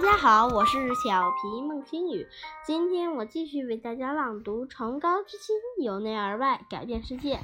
[0.00, 2.26] 大家好，我是小皮孟星宇。
[2.64, 5.54] 今天我继续为大家朗读《崇高之心，
[5.84, 7.36] 由内而外改变世界》。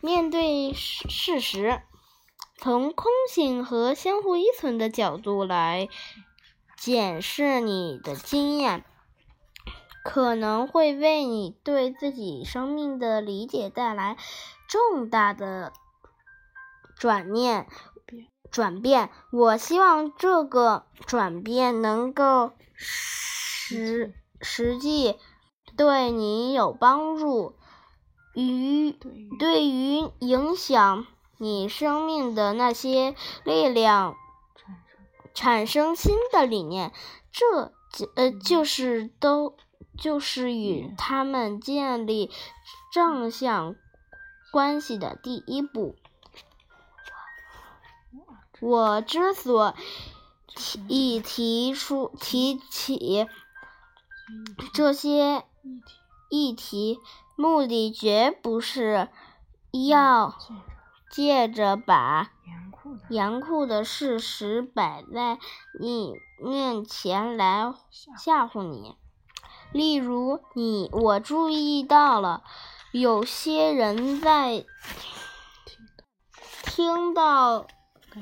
[0.00, 1.82] 面对事实，
[2.56, 5.90] 从空性和相互依存的角度来
[6.78, 8.86] 检视你的经验，
[10.02, 14.16] 可能会为你对自己生命的理解带来
[14.66, 15.74] 重大的
[16.96, 17.68] 转念。
[18.50, 25.16] 转变，我希望这个转变能够实实际
[25.76, 27.54] 对你有帮助，
[28.34, 28.92] 与
[29.38, 31.06] 对于影响
[31.38, 34.16] 你生命的那些力量
[35.34, 36.92] 产生新的理念，
[37.30, 37.72] 这
[38.16, 39.56] 呃就是都
[39.96, 42.30] 就是与他们建立
[42.92, 43.76] 正向
[44.52, 45.94] 关系的第一步。
[48.60, 49.74] 我之所
[50.88, 53.28] 以提出提起
[54.74, 55.44] 这些
[56.28, 56.98] 议题，
[57.36, 59.08] 目的绝不是
[59.88, 60.36] 要
[61.10, 62.32] 借着把
[63.08, 65.38] 严酷的事实摆在
[65.78, 68.96] 你面前来吓唬你。
[69.72, 72.42] 例如，你我注意到了
[72.92, 74.64] 有些人在
[76.64, 77.66] 听到。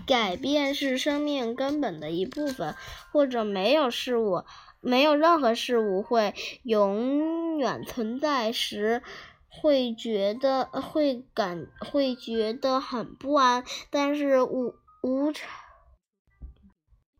[0.04, 2.74] 改变是生命根本的一部分，
[3.12, 4.44] 或者没有事物，
[4.80, 9.02] 没有任何事物会永远存在时，
[9.48, 13.64] 会觉得会感会觉得很不安。
[13.90, 15.48] 但是无无常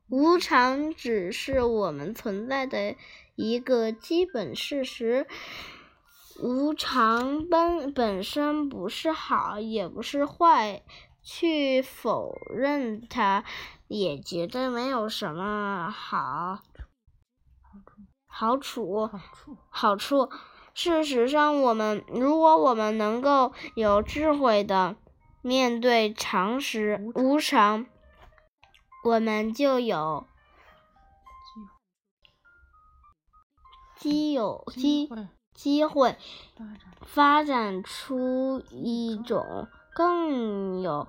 [0.09, 2.95] 无常只是我们存在的
[3.35, 5.27] 一个基本事实。
[6.39, 10.83] 无常本本身不是好，也不是坏。
[11.29, 13.43] 去否认它，
[13.89, 16.61] 也绝对没有什么好
[18.29, 19.11] 好处
[19.69, 20.31] 好处。
[20.73, 24.95] 事实上，我们如果我们能够有智慧的
[25.43, 27.87] 面对常识无常，
[29.05, 30.29] 我们就有
[33.97, 35.11] 机有机
[35.53, 36.17] 机会
[37.03, 39.67] 发展出一种。
[39.97, 41.09] 更有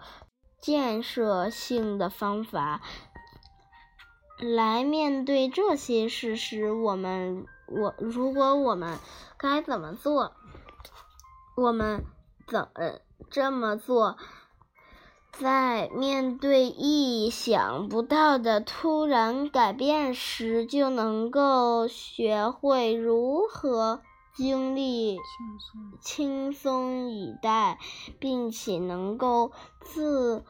[0.62, 2.80] 建设性的方法
[4.40, 6.72] 来面对这些事实。
[6.72, 8.98] 我们，我，如果我们
[9.38, 10.31] 该怎么做？
[11.58, 12.06] 我们
[12.48, 12.70] 怎
[13.30, 14.16] 这么做？
[15.34, 24.02] 在面对意想不到的突然改变时，就能够学会如何。
[24.38, 25.18] 经历
[26.00, 27.80] 轻松以待，
[28.20, 30.46] 并且能够自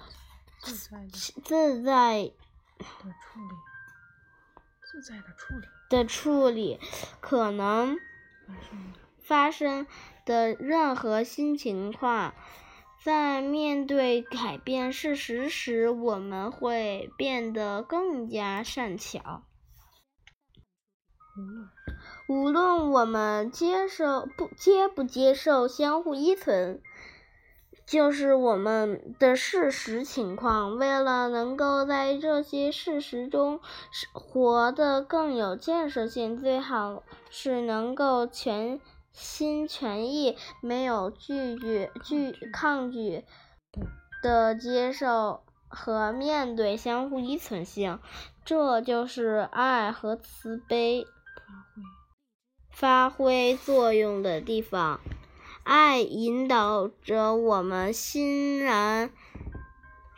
[0.61, 0.75] 自
[1.81, 2.23] 在
[2.77, 3.55] 的处理，
[4.83, 6.79] 自在的处理的处理
[7.21, 7.97] 可能
[9.23, 9.87] 发生
[10.25, 12.33] 的任何新情况。
[13.03, 19.43] 在面对改变事实时，我们会变得更加善巧。
[22.27, 26.81] 无论我们接受不接不接受相互依存，
[27.85, 30.77] 就是我们的事实情况。
[30.77, 33.61] 为了能够在这些事实中
[34.11, 38.81] 活得更有建设性，最好是能够全
[39.13, 43.23] 心全意、没有拒绝、拒抗拒
[44.21, 47.99] 的接受和面对相互依存性。
[48.43, 51.07] 这就是爱和慈悲。
[52.79, 54.99] 发挥作用的地方，
[55.63, 59.09] 爱引导着我们欣然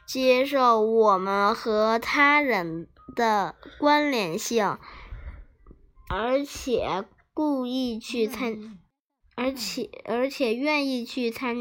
[0.06, 4.78] 接受我们和他人的关联性，
[6.10, 8.78] 而且故意去参，
[9.36, 11.56] 而且而且愿意去参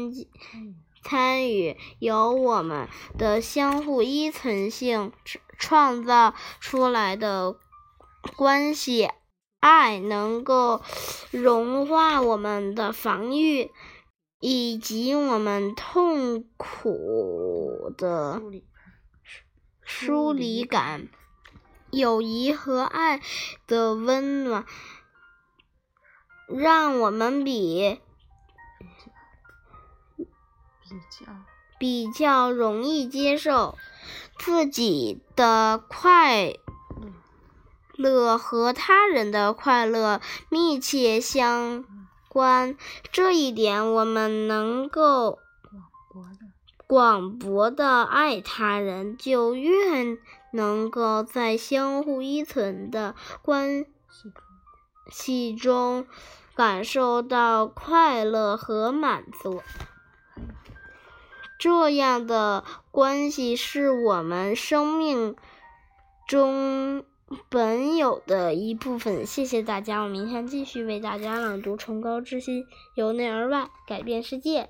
[1.01, 5.13] 参与由我们的相互依存性
[5.57, 7.55] 创造出来的
[8.35, 9.09] 关系。
[9.59, 10.81] 爱能够
[11.31, 13.71] 融化我们的防御，
[14.39, 18.41] 以及我们痛苦的
[19.83, 21.07] 疏离感。
[21.91, 23.19] 友谊和爱
[23.65, 24.63] 的温暖，
[26.47, 27.99] 让我们比
[30.17, 31.33] 比较
[31.79, 33.75] 比较容易接受
[34.37, 36.53] 自己的快。
[37.99, 41.83] 乐和他人的快乐密切相
[42.29, 42.77] 关，
[43.11, 45.39] 这一点我们能够
[46.87, 50.17] 广博的爱他人，就越
[50.53, 53.13] 能够在相互依存的
[53.43, 53.85] 关
[55.11, 56.07] 系中
[56.55, 59.61] 感受到快乐和满足。
[61.59, 65.35] 这样的关系是我们生命
[66.25, 67.03] 中
[67.49, 69.25] 本有的一部分。
[69.25, 72.63] 谢谢大家，我明天继续为大家朗读《崇高之心》，
[72.95, 74.69] 由内而外改变世界。